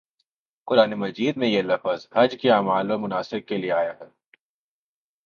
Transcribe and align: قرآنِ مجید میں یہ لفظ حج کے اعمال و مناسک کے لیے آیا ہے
قرآنِ 0.67 0.93
مجید 0.93 1.37
میں 1.37 1.47
یہ 1.47 1.61
لفظ 1.61 2.07
حج 2.15 2.35
کے 2.41 2.51
اعمال 2.51 2.91
و 2.91 2.97
مناسک 2.99 3.47
کے 3.47 3.57
لیے 3.57 3.71
آیا 3.71 3.91
ہے 3.91 4.05